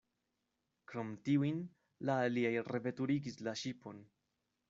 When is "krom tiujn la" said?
0.91-2.15